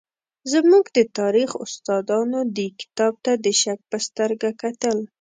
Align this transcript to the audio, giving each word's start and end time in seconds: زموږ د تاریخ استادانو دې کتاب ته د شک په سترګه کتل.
زموږ 0.51 0.85
د 0.97 0.99
تاریخ 1.19 1.49
استادانو 1.65 2.39
دې 2.55 2.67
کتاب 2.79 3.13
ته 3.25 3.31
د 3.43 3.45
شک 3.61 3.79
په 3.91 3.97
سترګه 4.07 4.49
کتل. 4.61 4.97